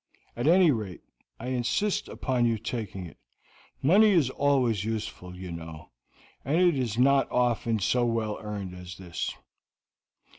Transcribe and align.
At 0.35 0.47
any 0.47 0.71
rate, 0.71 1.03
I 1.39 1.49
insist 1.49 2.07
upon 2.07 2.47
you 2.47 2.57
taking 2.57 3.05
it; 3.05 3.19
money 3.83 4.09
is 4.09 4.31
always 4.31 4.83
useful, 4.83 5.35
you 5.35 5.51
know, 5.51 5.91
and 6.43 6.59
it 6.59 6.75
is 6.75 6.97
not 6.97 7.29
often 7.31 7.77
so 7.77 8.03
well 8.03 8.39
earned 8.41 8.73
as 8.73 8.97
this." 8.97 9.31